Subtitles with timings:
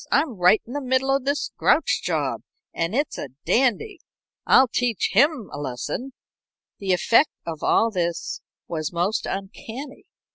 [0.11, 2.41] I'm right in the middle of this Grouch job,
[2.73, 3.99] and it's a dandy.
[4.47, 6.13] I'll teach him a lesson."
[6.79, 10.05] The effect of all this was most uncanny.